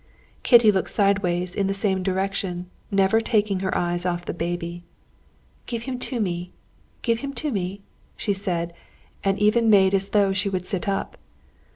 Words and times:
Kitty 0.41 0.71
looked 0.71 0.89
sideways 0.89 1.53
in 1.53 1.67
the 1.67 1.75
same 1.75 2.01
direction, 2.01 2.71
never 2.89 3.21
taking 3.21 3.59
her 3.59 3.77
eyes 3.77 4.03
off 4.03 4.25
the 4.25 4.33
baby. 4.33 4.83
"Give 5.67 5.83
him 5.83 5.99
to 5.99 6.19
me! 6.19 6.53
give 7.03 7.19
him 7.19 7.33
to 7.35 7.51
me!" 7.51 7.83
she 8.17 8.33
said, 8.33 8.73
and 9.23 9.37
even 9.37 9.69
made 9.69 9.93
as 9.93 10.09
though 10.09 10.33
she 10.33 10.49
would 10.49 10.65
sit 10.65 10.87
up. 10.89 11.19